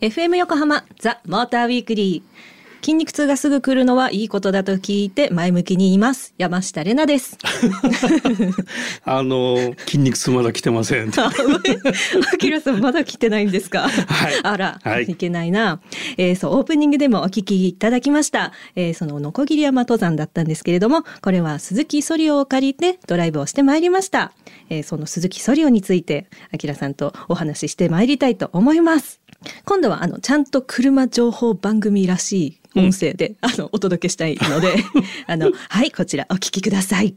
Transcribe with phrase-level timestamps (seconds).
[0.00, 2.60] FM 横浜ザ・モーターウィークリー。
[2.82, 6.32] 筋肉痛がすぐ来るのはいいことだと聞いて前向きに言います。
[6.38, 7.36] 山下れなです。
[9.04, 11.12] あの筋肉痛まだ来てません。
[11.20, 11.30] あ
[12.38, 15.04] きらさんまだ来てないんですか、はい、あら、はい。
[15.04, 15.82] いけないな、
[16.16, 24.32] えー、そうオープニングでもお聞きいただきました、えー、そのノコギリ山登山だったんですけれどもこれは鈴木ソリオを借りてドライブをしてまいりました、
[24.70, 29.20] えー、その鈴木ソリオについてあきらさんとお話ししてまいりたいと思います
[29.64, 34.74] 今度はあのちゃんと車情報番組らしい音声で、あのお届けしたいので
[35.26, 37.14] あのはいこちらお聞きください。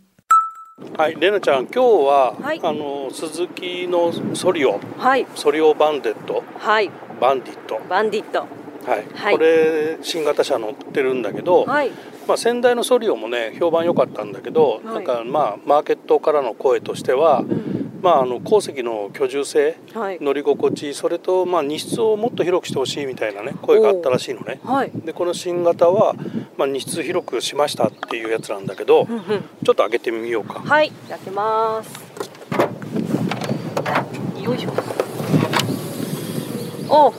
[0.97, 2.59] はい、レナちゃん今日は、はい。
[2.63, 4.79] あの鈴木のソリオ。
[4.97, 5.27] はい。
[5.35, 6.43] ソリオバンデット。
[6.57, 6.89] はい。
[7.21, 7.79] バンディット。
[7.87, 8.39] バンディット。
[8.39, 9.35] はい、はい。
[9.35, 11.91] これ新型車乗ってるんだけど、はい。
[12.27, 14.95] まあ、先代のソリオもね評判良かったんだけど、はい。
[14.95, 17.43] なんかまあマーケットからの声としては、
[18.03, 24.59] まあ、あの後席の居住性はい乗り心地それとまあ荷室をもっと広くしてほしいみたいなね声があったらしいのね。
[24.65, 26.13] はいでこの新型は、
[26.57, 29.21] まあ、荷室広くしましたっていうやつなんだけど、うんうん
[29.63, 30.59] ちょっと開けてみようか。
[30.59, 31.93] はい、やってます。
[34.43, 34.69] よいしょ。
[36.89, 37.13] お、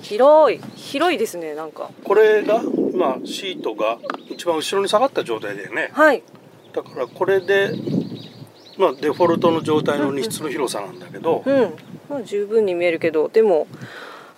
[0.00, 1.90] 広い、広いですね、なんか。
[2.04, 3.98] これが今シートが
[4.30, 6.22] 一番後ろに下がった状態だよねはい、
[6.72, 7.72] だからこれで、
[8.78, 11.74] まあ、デフォルトの状態の荷室の広さなんだけど、うん、
[12.08, 13.66] まあ、十分に見えるけど、でも。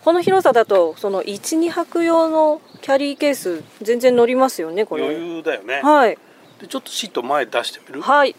[0.05, 5.05] この広さだと、その一二泊用のキャリーケース、全然乗りますよね、これ。
[5.05, 6.17] 余裕だよね、はい、
[6.61, 8.01] でちょっとシート前出してみる？
[8.01, 8.35] はい。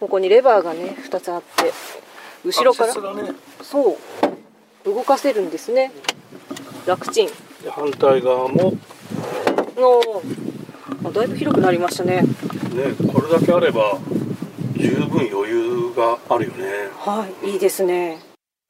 [0.00, 1.72] ここにレバーがね、二つあって。
[2.44, 3.98] 後ろからねそ
[4.84, 4.88] う。
[4.88, 5.92] 動かせるんですね。
[6.86, 7.26] 楽ちん。
[7.26, 7.32] で
[7.70, 8.72] 反対側も
[9.76, 10.22] の。
[11.04, 12.22] あだいぶ広くなりましたね。
[12.22, 12.28] ね
[13.12, 13.98] これだけあれば
[14.82, 16.64] 十分余裕があるよね。
[16.98, 18.18] はい、いいですね。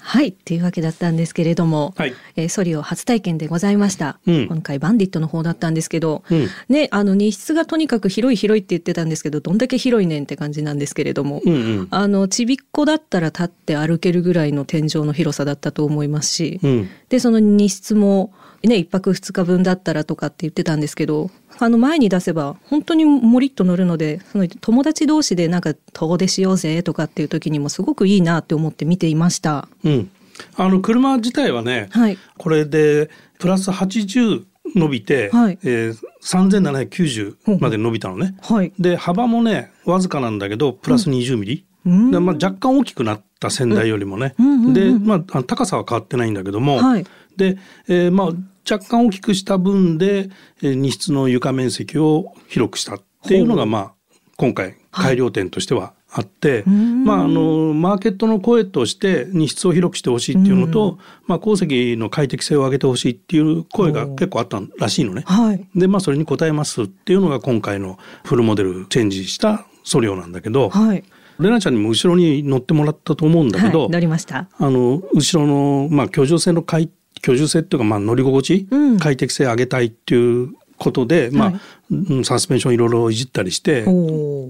[0.05, 2.15] はい、っていうわけだったんですけれども、はい。
[2.35, 4.19] えーソリオ初体験でございました。
[4.27, 4.49] うん。
[4.49, 6.49] 今回バンディットの方だったんですけど、うん。
[6.69, 11.89] ね、あの荷室がとにかく広い広いって言ってたんですけど、どんだけ広いねんって感じなんですけれども、うんうん。
[11.91, 16.91] あのちびっこだったら立って歩けるぐらいの天井の広さだったと思いますし、うん。
[17.09, 18.35] でその荷室も
[18.69, 29.69] ね一泊二日分だったらとかって言ってたんですけどあの前に出せば本当にもりっと乗るのでその友達同士でなんか遠出しようぜとかっていう時にもすごくいいなって思って見ていました。
[29.85, 30.11] うん。
[30.57, 32.19] あの車自体はね、はい。
[32.39, 35.59] これでプラス80伸びて、はい。
[35.63, 38.35] えー、3790まで伸びたのね。
[38.43, 38.73] はい。
[38.79, 42.11] で幅もねわずかなんだけどプラス20ミリ、うん。
[42.11, 44.35] でまあ、若干大きくなった先代よりもね、
[44.73, 47.07] で、まあ高さは変わってないんだけども、はい。
[47.37, 47.59] で、
[47.89, 48.31] えーまあ、
[48.71, 50.31] 若干大きくした分で、
[50.63, 53.93] えー荷室の床面積を広くしたっていうのが、まあ、
[54.37, 57.05] 今回改良点としてはあって、ん。
[57.05, 65.23] まあ、あのマーケットの声として荷室を広くしてほしいっていうのと、まあ、鉱石の快適性を上げてほしいっていう声が結構あったらしいのね。
[65.27, 65.67] はい。
[65.75, 71.03] でまあそれに応えますっていうのが今回のフルモデルチェンジしたソリオなんだけど、はい。
[71.41, 74.49] レナちゃんにも後ろに乗ってもらったと思うんだけど、はい、乗りました。
[74.59, 76.91] あの後ろの、まあ、居住性の快
[77.23, 78.99] 居住性っていうか、まあ、乗り心地、うん。
[78.99, 81.61] 快適性上げたいっていうことで、まあはい
[81.91, 83.85] うんサスペンションいろいろいじったりして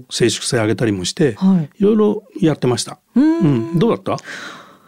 [0.09, 1.69] 静粛性上げたりもして、はい。
[1.77, 2.99] いろいろやってました。
[3.15, 3.39] うん。
[3.39, 4.17] うん、どうだった？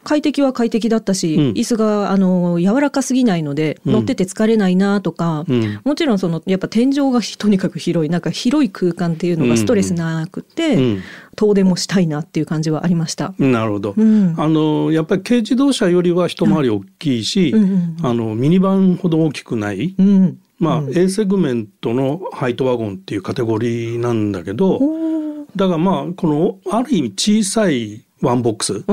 [0.06, 1.44] 快適は快適だったし、うん。
[1.54, 3.94] 椅子があの柔らかすぎないので、うん。
[3.94, 5.82] 乗ってて疲れないなとか、うん。
[5.84, 11.02] もちろんそのやっぱ天井がとにかく広いなんか広い空間っていうのがストレスなくて、うん
[11.36, 13.34] 遠出もしたいなっていう感じはありました。
[13.38, 14.34] なるほど、うん。
[14.38, 20.98] あのやっぱり軽自動車よりは一回り大きいし、うんうんあのミニバンほど大きくない、うん、まあ、うん。
[20.98, 24.80] A セグメントのハイトワゴンっていうカテゴリーなんだけど
[25.56, 28.78] だからまあこのある意味小さいワンボックス。
[28.78, 28.84] っ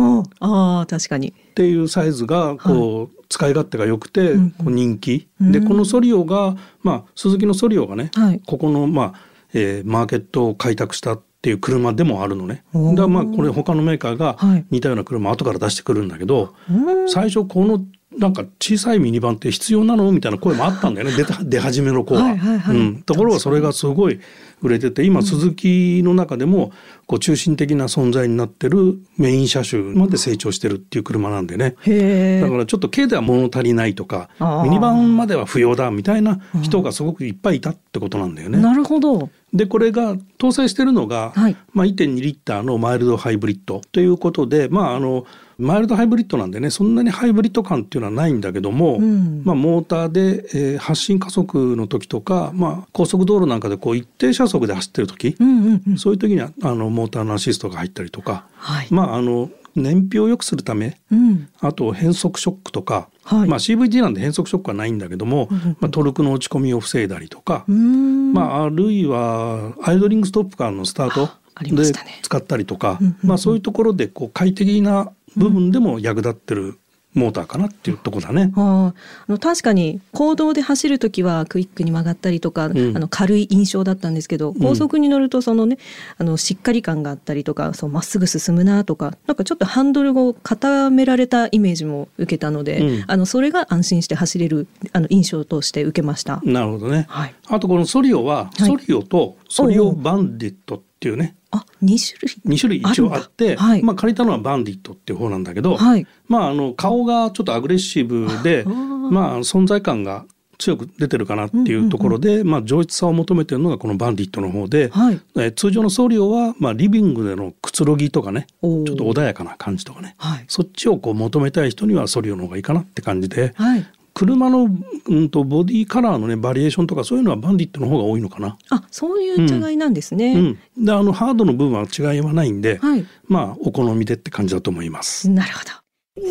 [0.41, 1.33] あ確かに。
[1.55, 8.41] ていうサイズがこう、使い勝手が良くてうんこう人気、うんでこのソリオが、まあ、スズキのソリオがね、はい。
[8.47, 9.15] ここの、まあ
[9.55, 12.65] えーマーケットを開拓したっていう車でもあるのね。
[12.95, 14.65] だまあこれ他のメーカーがはい。
[14.71, 17.09] 似たような車後から出してくるんだけど、うん。
[17.11, 17.85] 最初この
[18.19, 22.23] なんか小さいミニバンって必要なのみたいな声もあったんだよね出た 出始めの子は。
[22.23, 24.21] はいはいはいうん、ところがそれがすごい
[24.63, 26.73] 売れてて今鈴木の中でも
[27.07, 31.75] こう中心的な存在になってるメイン車種まで成長してるっていう車なんでね。
[31.81, 34.29] へえだからちょっと軽では物足りないとか
[34.65, 38.59] ミニバンまでは不要だみたいな人がすごくいっぱいいたってことなんだよね。
[38.59, 39.31] なるほど。
[39.53, 45.27] でこれが搭載してるのが、はいまあ、1.2リッターのマイルドハイブリッドということで、まあ、あの
[45.63, 55.99] マイルドハイブリッドなんでねそんなにハイブリッド感っていうのはないんだけども、うんまあ、モーターで、えー発進加速の時とか、まあ、高速道路なんかでこう一定車速で走ってる時、うんうんうん。
[55.99, 58.89] そういう時にはあのモーターのアシストが入ったりとか、はい。
[58.91, 61.49] まあ、あの燃費を良くするためうん。
[61.61, 67.65] あと変速ショックとか、はいまあ、CVT なんで変速ショックはないんだけども、うんうんうんまあ、トルクの落ち込みを防いだりとか。
[67.69, 76.79] まあ、あるいはアイドリングストップからのスタートでしたね使ったりとか、まあ、そういうところでこう快適な部分でも役立ってる
[77.15, 78.53] モーターかなっていうところだね。
[78.57, 78.95] ああ
[79.29, 85.79] あの確かに公道で走る時はクイックに曲がったりとか、んあの軽い印象だったんですけどん高速に乗るとそのね、
[86.17, 96.41] あのしっかり感があったりとかそうまっすぐ進むなとかなんかちょっとハンドルを固められたイメージも受けたので、うんあのそれが安心して走れるあの印象として受けました。
[96.45, 97.07] なるほどね。
[97.09, 103.83] はい、あとこのソリオは、はいソリオとソリオバンディットっていうねあ二種類？2種類一応あってはい。
[103.83, 106.07] まあ、借りたのはバンディットっていう方なんだけど、はい。
[106.27, 110.25] まあ、あの顔がちょっとアグレッシブでまあ、存在感が
[110.59, 115.21] 強く出てるかなっていうところで、まあ、上質さを求めてるのがこのバンディットの方で、はい。
[115.37, 120.45] えー通常のソリオは、まあ、リビングでのくつろぎとかねちょっと穏やかな感じとかねはい。
[120.49, 124.69] そっちをこう求めたい人にはソリオの方がいいかなって感じではい車の、
[125.09, 128.59] うん、とボディカラーのねバリエーションとかそういうのはバンディットの方が多いのかな。
[128.71, 130.59] あそういう違いなんですね。
[130.77, 135.31] うん、であのハードの部分は違いはないんで、はいまあお好みでって感じだと思います。
[135.31, 135.71] なるほど。
[136.17, 136.27] The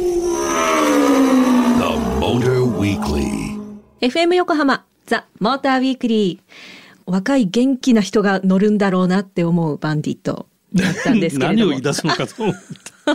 [2.19, 3.59] Motor Weekly.
[4.01, 11.63] FM 横浜ザ・モーターウィークリー若い元気な人が乗るんだろうなって思うバンディットだったんですけれども。
[11.63, 13.11] 何を言い出すのかと思った。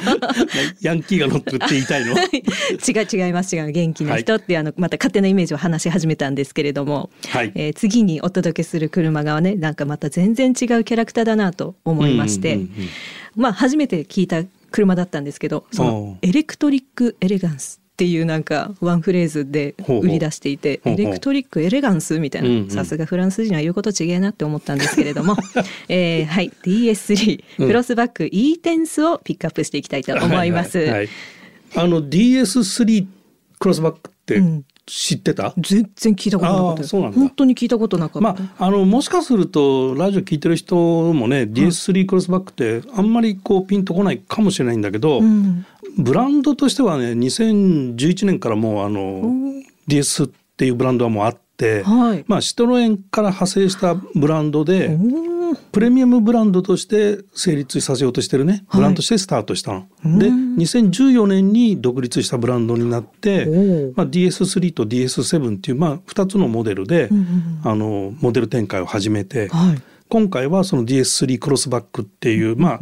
[0.81, 2.13] ヤンキーが乗ってるって言いたいの。
[2.19, 3.71] 違う違います違う。
[3.71, 7.53] 元気な人って、あのまた勝手なイメージを話し始めたんですけれども、はい。
[7.55, 12.89] えー次にお届けする車がねなんかまた全然違うキャラクターだなと思いまして、うんうんうん
[13.37, 16.27] まあ初めて聞いた車だったんですけどそおのう。
[16.27, 22.69] エレクトリックエレガンスっていうなんかワンフレーズで売り出していてエレクトリックエレガンスみたいうんうん。
[22.69, 25.35] なさすがフランス人は言うこと違えなって思ったんですけれども、
[25.89, 26.53] えーはい。
[26.63, 27.67] DS3 うん。
[27.69, 30.77] クロスバック E テンスをピックアップしていきたいと思います。
[30.77, 31.09] はいはいはい。
[31.77, 33.07] あの DS3
[33.59, 34.65] クロスバックってうん。
[34.89, 35.53] 知ってた？
[35.59, 36.95] 全然聞いたことなかったです。
[36.95, 37.19] あーそうなんだ。
[37.19, 38.21] 本当に聞いたことなかった。
[38.21, 40.77] まあ、あのもしかするとラジオ聞いてる人
[41.13, 45.67] もね DS3 クロスバックってあんまりこうピンとこないかもしれないんだけど、うん
[45.97, 49.23] ブランドとしてはね2011年からもうあの
[49.87, 52.25] DS っていうブランドはもうあって、はい。
[52.27, 54.97] まあ、シトロエンから派生したブランドで、
[55.73, 59.87] プレミアムブランドとして成立させようとしてるねブランドとしてスタートしたの。
[60.19, 63.45] でうん2014年に独立したブランドになって、
[63.95, 69.83] まあ、DS3 と DS7 っていう、まあ、2つのモデルで、うんうんあのモデル展開を始めて、はい。
[70.09, 72.81] 今回はその DS3 クロスバックっていう、まあ、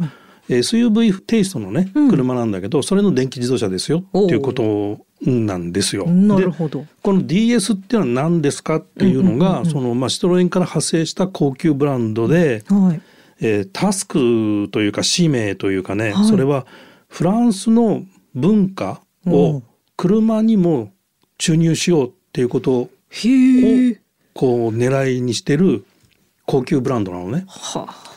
[0.49, 6.05] SUV テイストのね、うん車なんだけどそれの電気自動車ですよっていうことなんですよ。
[6.05, 6.85] でなるほど。
[7.01, 13.01] この DS っていうのは何ですかっていうのが、そのまあシトロエンから派生した高級ブランドで、はい。
[13.41, 16.65] えータスクというか使命というかね、はいそれは
[17.07, 18.03] フランスの
[18.33, 19.63] 文化うをん
[19.97, 20.91] 車にも
[21.37, 22.89] 注入しようっていうことを。
[24.33, 25.85] こう狙いにしてる
[26.45, 27.45] 高級ブランドなのね。
[27.47, 28.14] はあ。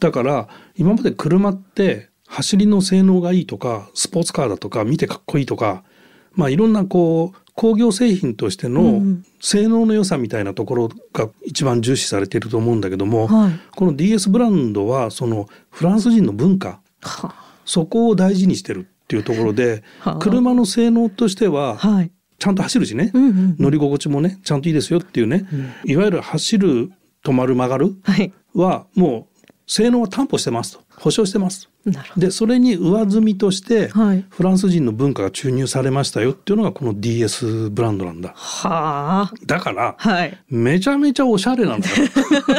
[0.00, 5.84] だから今まで車って走りの性能がいいとかスポーツカーだとか見てかっこいいとか
[6.32, 13.52] まあいろんなこう工業製品としてうのん性能の良さみたいなところが一番重視されていると思うんだけども、はい。
[13.76, 21.76] この DS ブランドはそのフランス人の文化はそこを大事にしてるっていうところで はあ車の性能としてはあ。
[21.76, 22.12] はい。
[22.38, 23.56] ちゃんと走るしねうんうん。
[23.58, 25.46] 乗り心地もねちゃんといいですよっていうね
[25.84, 26.90] いわゆる走る
[27.22, 28.32] 止まる曲がるはい。
[28.54, 29.29] はもう
[29.70, 31.70] 性能は担保してますと保証してます。
[32.16, 34.26] でそれに上積みとしてはい。
[34.28, 39.32] フランス人の文化が注入されましたよっていうのがこの DS ブランドなんだはあ。
[39.46, 40.36] だからはい。
[40.48, 41.94] めちゃめちゃおしゃれなんだよ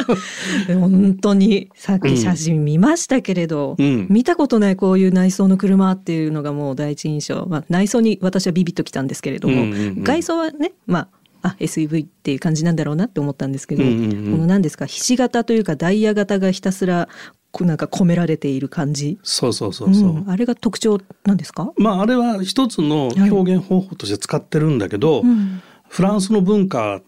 [0.80, 11.08] 本当にさっき写真見ましたけれど、うん見たことないこういう内装の車っていうのがもう第一印象、まあ、内装に私はビビッときたんですけれども、うんうんうん外装はねまあ
[11.42, 14.32] あ SUV っていう感じなんだろうなって思ったんですけど、うんうんうん。
[14.32, 17.08] この何ですかひし形というかダイヤ型がひたすら
[17.50, 20.30] こうなんか込められている感じ、そうそうそうそう、ん。
[20.30, 25.62] あれが特徴なんですか、まああれは一つの表現方法として使ってるんだけど、うん。
[25.88, 27.02] フランスの文化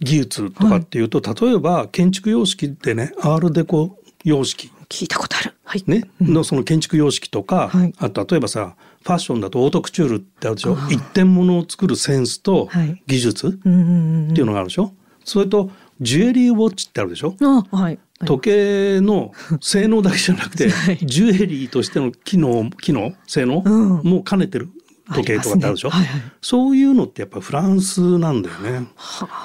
[0.00, 5.54] 技術とかっていうと、例えば建築様式でねアールデコ様式聞いたことある。
[5.64, 5.84] はい。
[5.86, 7.92] ね、のその建築様式とか、はい。
[7.98, 10.76] あと例えばさファッションだとオートクチュールってあるでしょ？
[10.90, 13.02] 一点物を作るセンスとはい。
[13.06, 14.92] 技術っていうのがあるでしょ、
[15.24, 17.34] それとジュエリーウォッチってあるでしょ？
[17.40, 17.98] あはい。
[18.24, 20.98] 時計の性能だけじゃなくて、 はい。
[20.98, 23.12] ジュエリーとしての機能機能？
[23.26, 23.62] 性能？
[23.64, 24.10] うん。
[24.10, 24.70] も兼ねてる
[25.14, 26.22] 時計とかってあるでしょ、ねはいはい。
[26.40, 28.86] そういうのってやっぱフランスなんだよね。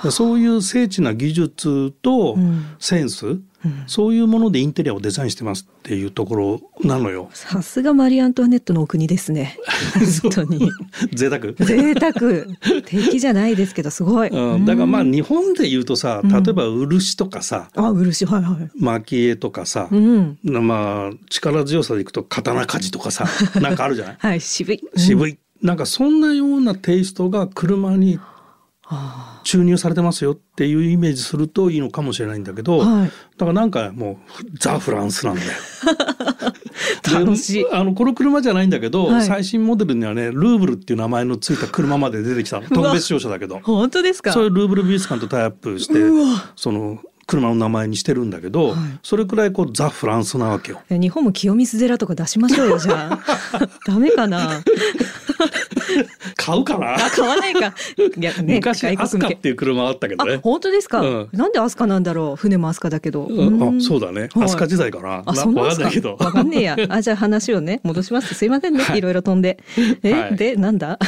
[0.10, 2.66] そういう精緻な技術とうん
[3.88, 7.30] そういうものでインテリアをデザインしてますっていうところなのよ。
[7.34, 9.58] さすがマリー・アントワネットのお国ですね。
[10.24, 10.70] 本当に。
[11.14, 12.14] 贅沢贅沢。
[12.86, 14.30] 敵じゃないですけど、すごい。
[14.30, 18.70] うん、だからまあ日本で言うとさ例えば漆とかさ、あ、漆、はいはい。
[18.80, 20.38] 蒔絵とかさ、うん。
[20.44, 23.26] まあ力強さでいくと刀鍛冶とかさ
[23.62, 24.16] なんかあるじゃない？
[24.20, 24.82] はい、渋い。
[24.98, 28.20] 渋い、なんかそんなようなテイストが車に
[29.44, 35.52] 注入されてますよっていうイメージするといいのかもしれないんだけど、はいだからなんかもうザ・フランスなんだよ。
[37.04, 37.66] で楽しい。
[37.72, 44.32] あのこの車じゃないんだけど、はい最新モデルにはねルーブルっていう名前のついた車まで出てきたの特別商社だけど本当ですか？
[44.34, 45.94] そういうルーブル美術館とタイアップして
[46.56, 50.82] その車の名前にしてるんだけど、はいそれくらいこうザ・フランスなわけよ。
[50.90, 53.20] え日本も清水寺とか出しましょうよ、じゃあ。
[53.88, 54.62] ダメかな？
[56.36, 56.96] 買うかな？
[56.96, 57.74] あ、買わないか。
[58.18, 60.38] いや、ね、昔アスカっていう車あったけどあね、。
[60.38, 61.30] 本当ですか、うん。
[61.32, 62.36] なんでアスカなんだろう？
[62.36, 63.26] 船もアスカだけど。
[63.26, 63.60] うん。
[63.60, 63.78] ん。
[63.80, 64.48] あそうだね、はい。
[64.48, 65.24] 飛鳥時代かな。
[65.26, 66.16] あ、なそんなわかんないけど。
[66.20, 66.78] わかんねえや。
[66.90, 68.34] あ、じゃあ話をね、戻します。
[68.34, 68.84] すいませんね。
[68.84, 68.98] はい。
[68.98, 69.60] いろいろ飛んで。
[70.04, 70.36] え、はい。
[70.36, 71.00] で、なんだ？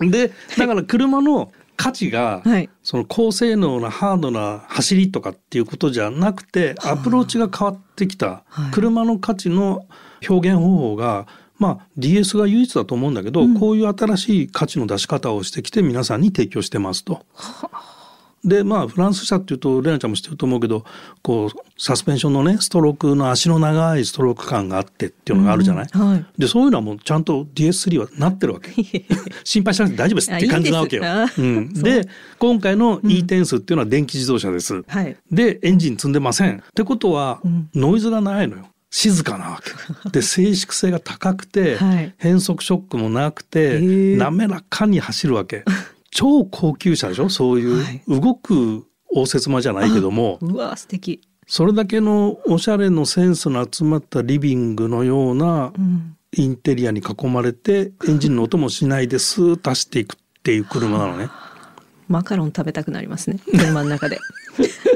[0.00, 2.68] でだから車の価値が、はい。
[2.82, 8.70] その高性能なハードな走りとかっていうことじゃなくてアプローチが変わってきた、はい。
[8.72, 9.86] 車の価値の
[10.28, 11.26] 表現方法が
[11.58, 17.24] まあ DS が唯一だと思うんだけど、こういう新しい価値の出し方をしてきて皆さんに提供してますと。
[18.44, 20.84] でまあフランス車っていうとレナちゃんも知ってると思うけど
[21.22, 28.70] こうサスペンションのねストロークの足の長いストローク感があってっていうのがあるじゃない、うんはいでそういうのはもうちゃんと DS3 はなってるわけ
[29.42, 31.02] 心配しなくて大丈夫ですって感じなわけよ。
[31.04, 34.84] あいいうん、で今回の E テンスっていうのは電気自動車です。
[34.86, 35.16] はい。
[35.32, 36.58] でエンジン積んでません。
[36.58, 38.66] ってことは、んノイズがないのよ。
[38.90, 39.60] 静かなわ
[40.04, 40.10] け。
[40.10, 45.64] で静粛性が高くて、 はい変速ショックもなくてー滑らかに走るわけ。
[46.10, 47.28] 超高級車でしょ？
[47.28, 51.20] そういう、はい動く応接間じゃないけども うわ、素敵。
[51.46, 56.14] それだけのおしゃれのセンスの集まったリビングのようなうん。
[56.36, 61.30] インテリアに囲まれてエンジンの音もしないでスーッと走っていくっていう車なのね。
[62.08, 63.38] マカロン食べたくなりますね。
[63.50, 64.18] 車の中で。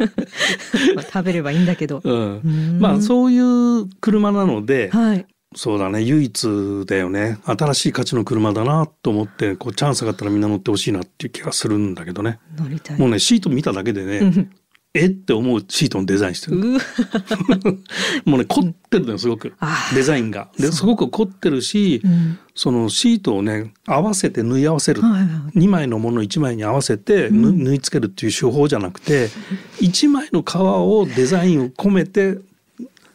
[0.97, 2.01] まあ食べればいいんだけど。
[2.03, 5.27] うん、まあそういう車なので、はい。
[5.55, 12.99] そうだね唯一だよね新しい価値の車だなと思ってこうチャンスがあったらみんな乗ってほしいなっていう気がするんだけどね乗りたい。
[12.99, 14.49] もうねシート見ただけでね
[14.95, 16.57] えって思うシートのデザインしてる
[18.27, 19.55] もうね凝ってるのよすごく。
[19.95, 20.51] デザインが。
[20.59, 22.39] ですごく凝ってるし、うん。
[22.55, 29.29] そのシートをね合わせて縫い合わせる、はいはい2枚のものを1枚に合わせてぬ縫い付けるっていう手法じゃなくて
[29.81, 32.39] 1枚の革をデザインを込めて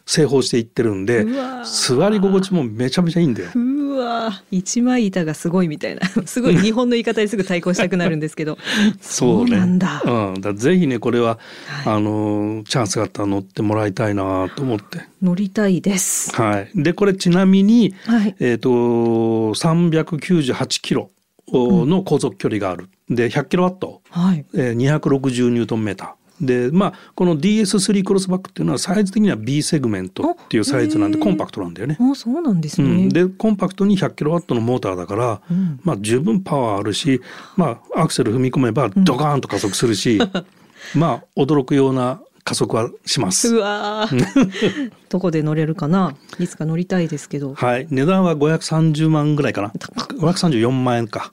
[0.08, 1.26] 製法していってるんで
[1.64, 3.50] 座り心地もめちゃめちゃいいんだよ。
[3.54, 6.00] うわ一枚板がすごいみたいな。
[6.24, 8.56] すごい日本の言い方にすぐ対抗したくなるんですけど。
[9.02, 10.02] そうなんだ。
[10.06, 11.94] うん、だぜひねこれは、はい。
[11.96, 15.02] あのチャンスがあったら乗ってもらいたいなと思って。
[15.22, 16.34] 乗りたいです。
[16.34, 18.34] はい、でこれちなみに、はい。
[18.40, 21.10] えー、と398キロ
[21.52, 22.88] の航続距離がある。
[23.10, 24.46] で100キロワット、はい。
[24.54, 26.17] えー、260ニュートンメーター。
[26.40, 31.96] でまあこの DS3 クロスバックっていうのはサイズ的には B セグメントっていうサイズなんでコンパクトなんだよね。
[32.00, 37.20] あそうなんですね、うん、でコンパクトに100キロワットのモーターだから、うんまあ十分パワーあるし、
[37.56, 40.18] まあアクセル踏み込めばドカーンと加速するし、
[40.94, 43.54] まあ驚くような加速はします。
[43.54, 46.14] うわー どこで乗れるかな？
[46.38, 49.68] いつか乗りたいですけどはい、値段は530万ぐらいかな。
[49.68, 51.32] 534万円か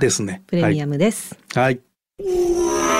[0.00, 0.42] ですね。
[0.46, 1.64] プレミアムです、はい。
[1.64, 2.93] はい。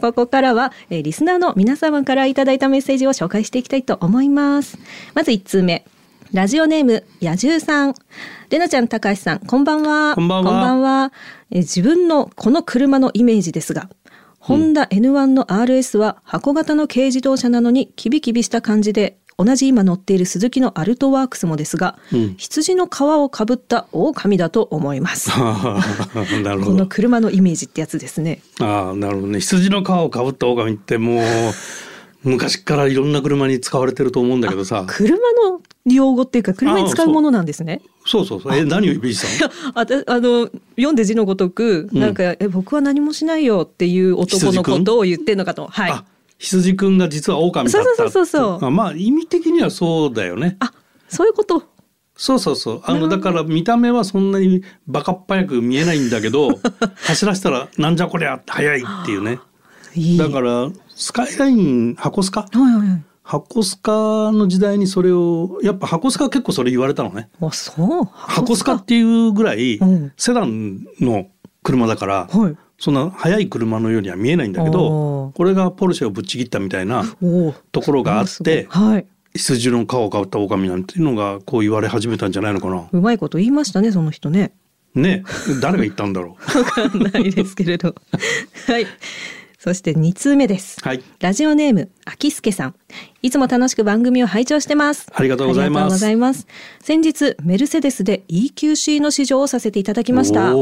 [0.00, 4.78] ここからは、えーリスナーの皆様からいただいたメッセージを紹介していきたいと思います。
[5.14, 5.84] まず1通目。
[6.32, 7.94] ラジオネーム、野獣さん。
[8.48, 10.14] れなちゃん、高橋さん、こんばんは。
[10.14, 11.12] こんばんは
[11.50, 13.90] えー自分のこの車のイメージですが、
[14.38, 25.30] ホンダ N1 の RS は箱型の軽自動車なのにキビキビした感じで、同じ今乗っている鈴木のアルトワークスもですが、うん羊の皮をかぶった狼だと思います。
[26.42, 26.86] なるこのほど。
[26.86, 28.42] 車のイメージってやつですね。
[28.60, 29.40] ああ、なるほどね。
[29.40, 31.24] 羊の皮をかぶった狼ってもう
[32.22, 34.84] 昔からいろんな車に使われてると思うんだけどさ。
[34.86, 37.80] 車の用語っていうか車に使うものなんですね。
[38.06, 38.54] そうそうそう。
[38.54, 39.52] え、何をイメージしたの？
[39.74, 45.66] あたあの読んで字のごとく、うんなんかえ僕は何もしないよっていう男のことを言ってんのかと。
[45.66, 46.04] はい。
[46.40, 47.86] あ、羊くんが実は狼だった。
[47.86, 50.56] そうそうそうそうあまあ意味的にはそうだよね。
[50.60, 50.72] あ
[51.08, 51.62] そういうこと？
[52.16, 52.80] そうそうそう。
[52.84, 56.50] あのだから見た目はそんなにバカっ早く見えないんだけど、
[57.06, 59.38] 走らせたらなんじゃこりゃ速いっていうね。
[59.94, 60.18] いい。
[60.18, 62.42] だからスカイライン箱スカ？
[62.42, 63.02] はいはいはい。
[63.22, 67.28] 箱スカの時代にそれをやっぱ箱スカ結構それ言われたのね。
[67.40, 68.04] あそう？
[68.12, 71.26] 箱スカっていうぐらいうんセダンの
[71.62, 72.56] 車だから、はい。
[72.80, 77.04] そんな速い車のようには見えないんだけどこれがポルシェをぶっちぎったみたいな
[77.72, 79.06] ところがあってはい。
[79.32, 82.88] 羊の皮をかぶった狼なんていうのがこう言われ始めたんじゃないのかな。
[82.90, 84.52] うまいこと言いましたねその人ね。
[84.94, 85.22] ね。
[85.60, 86.58] 誰が言ったんだろう。
[86.58, 87.94] わかんないですけれど。
[88.66, 88.86] はい
[89.62, 90.78] そして2通目です。
[90.82, 91.02] はい。
[91.20, 92.74] ラジオネーム秋助さん。
[93.20, 95.06] いつも楽しく番組を拝聴してます。
[95.12, 95.82] ありがとうございます。
[95.82, 96.46] ありがとうございます。
[96.80, 100.54] 先日メルセデスで EQC の試乗をさせていただきました。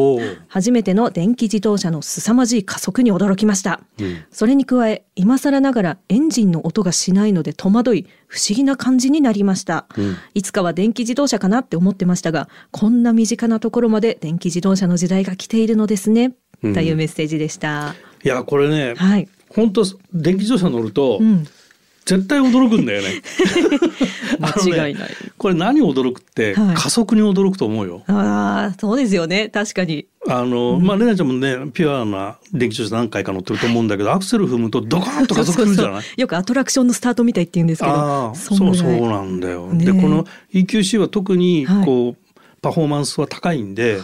[0.49, 4.25] 初めての電気自動車の凄まじい加速に驚きました、うん。
[4.33, 10.17] それに加え今更ながらエンジンの音がしないので戸惑い不思議な感じになりました、うん。
[10.35, 16.75] いつかは電気自動車かなって思ってましたがこんな身近なところまで電気自動車の時代が来ているのですね、うん。
[16.75, 17.95] というメッセージでした
[18.25, 21.45] いやこれね、はい、本当電気自動車乗ると、うん、
[22.05, 23.23] 絶対驚くんだよね。
[24.41, 25.11] 間違いない。
[25.37, 26.75] これ何驚くって、はい。
[26.75, 28.03] 加速に驚くと思うよ。
[28.07, 29.49] ああそうですよね。
[29.49, 30.07] 確かに。
[30.29, 36.03] あの、まあレナちゃんもねピュアな電気自動車何回か乗ってると思うんだけどアクセル踏むとドカーンと加速するじゃない？
[36.17, 37.93] よくアトラクションのスタートみたいって言うんですけど。
[37.95, 39.67] ああそそうそうなんだよ。
[39.73, 41.85] ねでこの EQC は特にはい。
[41.85, 44.01] こう、パフォーマンスは高いんで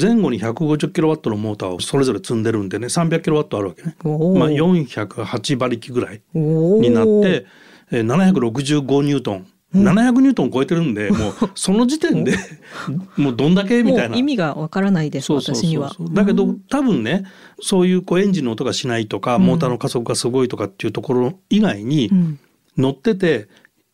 [0.00, 3.96] 前後に150キロワットのモーターをそれぞれ積んでるんでね300キロワットあるわけね。
[4.04, 4.14] まあ
[4.50, 7.46] 408馬力ぐらいになって、
[7.90, 9.46] えー、765ニュートン。
[9.74, 12.36] 700ニュートン超えてるんで、もう その時点で
[13.16, 14.16] もうどんだけみたいな。
[14.16, 15.96] 意味がわからないです私には。
[16.12, 17.24] だけど多分ね
[17.60, 22.38] そういうこうエンジンの音がしないとか、モーターの加速がすごいとかっていうところ以外に、うん。
[22.76, 23.48] 乗ってて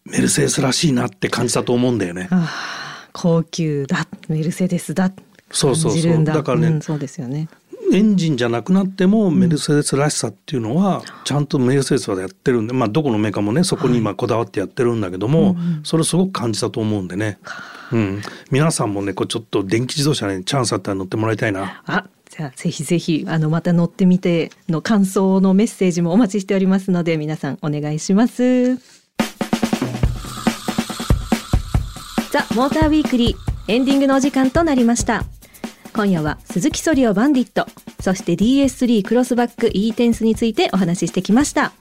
[0.04, 2.28] メルセデスらしいなって感じたと思うんだよね。
[2.30, 2.48] あ
[3.06, 5.10] あ高級だメルセデスだ
[5.50, 5.92] そうそうそう。
[5.92, 6.34] 感じるんだ。
[6.34, 7.48] だからねうんそうですよね。
[7.92, 17.38] エンジンじゃなくなってもメルセデスらしさっていうのはちゃんとメルセデスはやってるんで、まあ、どこのメーカーもねそこに今こだわってやってるんだけども、それをすごく感じたと思うんでね、
[17.92, 21.82] うん、皆さんもねこうちょっと電気自動車にチャンスあったら乗ってもらいたいな。
[21.86, 28.76] あじゃあぜひぜひあのまた乗ってみての感想のメッセージもお待ちしておりますので皆さんお願いします。
[32.30, 33.36] ザ・モーターウィークリー
[33.68, 35.24] エンディングのお時間となりました
[35.98, 37.66] 今夜は鈴木ソリオバンディット。
[38.00, 41.72] そして DS3 クロスバック E テンスについてお話ししてきました。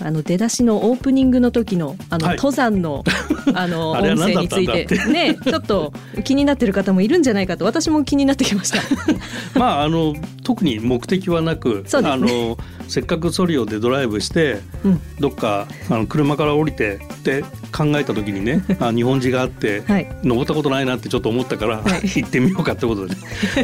[0.00, 2.36] あの出だしのオープニングの時のあの、はい。
[2.36, 3.04] 登山の
[3.54, 4.86] あの音声について。
[5.08, 5.92] ねちょっと
[6.24, 8.80] 気になってる方もいるんじゃないかと私も気になってきました。
[9.58, 15.00] まああの特に目的はなく、そうですあのせっかくソリオでドライブして、うん。
[15.20, 20.08] どっかあの車から降りてって考えた時にね あ日本地があって、はい。
[20.22, 22.02] 登ったことないなってちょっと思ったから、はい。
[22.02, 23.14] 行ってみようかってことで、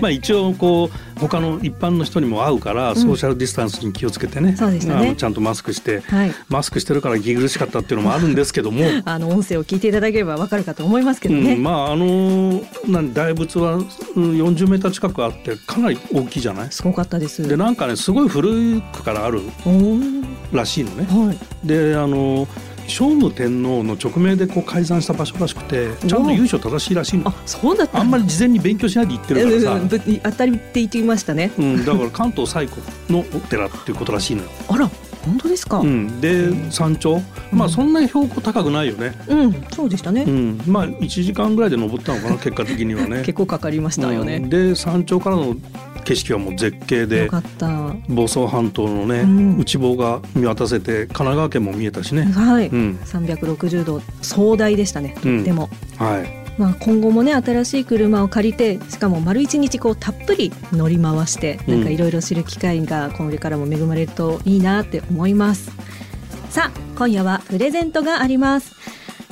[0.01, 8.85] まあ一応こう他の一般の人にも会うから、ソーシャルディスタンスに気をつけてねそうでしたねちゃんとマスクして、はいマスクしてるから息苦しかったっていうのもあるんですけども。
[9.05, 11.55] あの音声を聞いていただければわかるかと思いますけどね。
[11.55, 13.85] うん、まああのなん大仏はうん
[14.17, 16.69] 40メーター近くあってかなり大きいじゃない？
[16.71, 17.47] すごかったです。
[17.47, 19.41] でなんかねすごい古くからある
[20.53, 21.07] らしいのね。
[21.09, 21.67] はい。
[21.67, 22.47] であの
[22.91, 31.53] 聖武天皇の直命でこう改ざんした場所らしくてちゃんと由緒正しいらしいのあ、そうだったあんまり事前に勉強しないで行ってるからさ、うんぶ当たりって言ってましたね。
[31.59, 34.51] うん、だから関東最古のお寺っていうことらしいのよ。
[34.69, 34.91] あら、
[35.25, 35.79] 本当ですか？
[35.81, 37.21] ううん、ん、で山頂
[37.53, 39.13] まあそんなに標高高くないよね。
[39.73, 40.25] そうでしたね。
[40.27, 43.19] うん、まあ1時間ぐらいで登ったのかな結果的にはね。
[43.27, 44.41] 結構かかりましたようんね。
[44.41, 45.57] で山頂からの
[46.05, 47.95] 景色はもう絶景よでかった。
[48.09, 52.25] 房総半島のね、うん内房が見渡せて神奈川県も見えたしね。
[52.25, 52.69] はい。
[52.69, 55.15] うん、360度壮大でしたね。
[55.21, 55.69] とっても。
[55.97, 56.41] はい。
[56.59, 65.71] まあ、今後もね新しい車を借りてしかも丸一日こうたっぷり乗り回してうんなんかいろいろ知る機会がこれからも恵まれるといいなって思います
[66.51, 68.75] さあ今夜はプレゼントがあります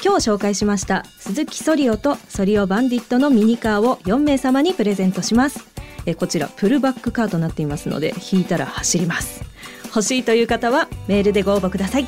[0.02, 5.67] 今日紹介しました鈴木ソリオとソリオバンディットのミニカーを4名様にプレゼントします
[6.10, 9.42] えこちらプルバックカーとなっていますので引いたら走ります。
[9.86, 12.06] 欲しいという方はメールでご応募ください。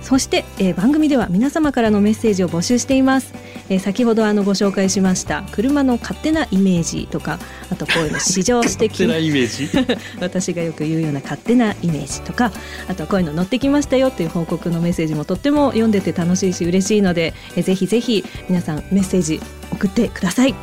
[0.00, 3.34] そして、えー番組では皆様からのメッセージを募集しています、
[3.68, 7.38] えー先ほどあのご紹介しました車の勝手なイメージとか
[7.70, 9.68] あとこういうの試乗して勝手なイメージ？
[10.22, 12.52] 私がよく言うような勝手なイメージとか
[12.88, 19.40] あとはこういうの乗ってきましたよっていう報告のメッセージもとっても読んでて楽しいし嬉しいのでえーぜひぜひ皆さんメッセージ
[19.72, 20.54] 送ってください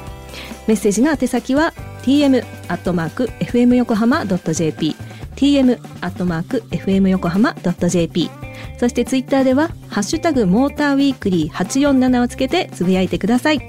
[0.68, 4.96] メッセージの宛先は tm アットマーク fm 横浜 .jp
[5.36, 8.30] tm アットマーク fm 横浜 .jp
[8.78, 13.62] そしてツイッターではハッシュタグモーターウィークリー847をつけてつぶやいてください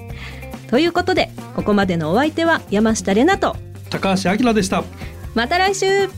[0.68, 3.57] ということでここまでのお相手は山下れなと
[3.90, 4.83] 高橋明でした。
[5.37, 6.09] また来週